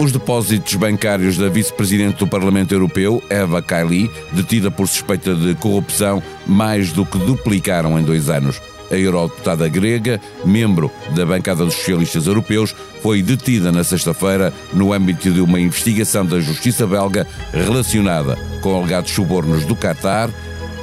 Os 0.00 0.10
depósitos 0.10 0.74
bancários 0.74 1.38
da 1.38 1.48
vice-presidente 1.48 2.18
do 2.18 2.26
Parlamento 2.26 2.72
Europeu, 2.72 3.22
Eva 3.30 3.62
Kaili, 3.62 4.10
detida 4.32 4.68
por 4.68 4.88
suspeita 4.88 5.32
de 5.32 5.54
corrupção, 5.54 6.20
mais 6.44 6.90
do 6.90 7.06
que 7.06 7.18
duplicaram 7.18 7.96
em 7.96 8.02
dois 8.02 8.28
anos. 8.28 8.60
A 8.90 8.96
eurodeputada 8.96 9.68
grega, 9.68 10.20
membro 10.44 10.90
da 11.14 11.24
bancada 11.24 11.64
dos 11.64 11.74
socialistas 11.74 12.26
europeus, 12.26 12.74
foi 13.00 13.22
detida 13.22 13.70
na 13.70 13.84
sexta-feira 13.84 14.52
no 14.72 14.92
âmbito 14.92 15.30
de 15.30 15.40
uma 15.40 15.60
investigação 15.60 16.26
da 16.26 16.40
justiça 16.40 16.84
belga 16.84 17.26
relacionada 17.52 18.36
com 18.60 18.76
alegados 18.76 19.12
subornos 19.12 19.64
do 19.64 19.76
Qatar 19.76 20.28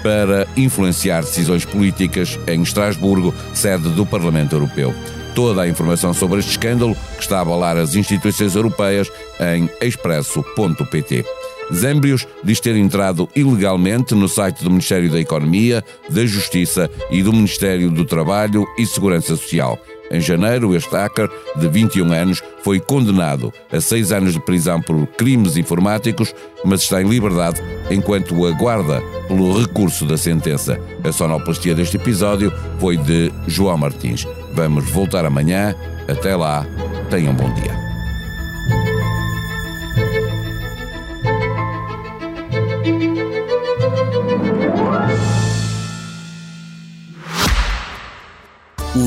para 0.10 0.48
influenciar 0.58 1.22
decisões 1.22 1.64
políticas 1.66 2.40
em 2.48 2.64
Estrasburgo, 2.64 3.32
sede 3.54 3.90
do 3.90 4.08
Parlamento 4.08 4.56
Europeu. 4.56 4.92
Toda 5.36 5.62
a 5.62 5.68
informação 5.68 6.16
sobre 6.16 6.40
este 6.40 6.50
escândalo, 6.50 6.98
que 7.16 7.22
está 7.22 7.38
a 7.38 7.42
abalar 7.42 7.78
as 7.78 7.94
instituições 7.94 8.56
europeias, 8.56 9.08
em 9.40 9.70
expresso.pt. 9.80 11.24
Zembrios 11.72 12.28
diz 12.44 12.60
ter 12.60 12.76
entrado 12.76 13.30
ilegalmente 13.36 14.16
no 14.16 14.28
site 14.28 14.64
do 14.64 14.72
Ministério 14.72 15.12
da 15.12 15.20
Economia, 15.20 15.86
da 16.10 16.26
Justiça 16.26 16.90
e 17.12 17.22
do 17.22 17.32
Ministério 17.32 17.92
do 17.92 18.04
Trabalho 18.04 18.66
e 18.80 18.88
Segurança 18.88 19.36
Social. 19.36 19.80
Em 20.12 20.20
janeiro, 20.20 20.76
este 20.76 20.90
hacker, 20.96 21.30
de 21.56 21.68
21 21.68 22.12
anos, 22.12 22.42
foi 22.64 22.80
condenado 22.80 23.54
a 23.72 23.80
seis 23.80 24.12
anos 24.12 24.34
de 24.34 24.40
prisão 24.40 24.82
por 24.82 25.06
crimes 25.08 25.58
informáticos, 25.58 26.34
mas 26.66 26.82
está 26.82 27.02
em 27.02 27.08
liberdade 27.08 27.62
enquanto 27.92 28.46
aguarda 28.46 29.02
pelo 29.28 29.60
recurso 29.60 30.06
da 30.06 30.18
sentença. 30.18 30.80
A 31.04 31.12
sonoplastia 31.12 31.76
deste 31.76 31.98
episódio 31.98 32.52
foi 32.80 32.98
de 32.98 33.32
João 33.48 33.78
Martins. 33.78 34.28
Vamos 34.54 34.90
voltar 34.90 35.26
amanhã. 35.26 35.76
Até 36.08 36.36
lá, 36.36 36.66
tenham 37.10 37.34
um 37.34 37.36
bom 37.36 37.54
dia. 37.54 37.89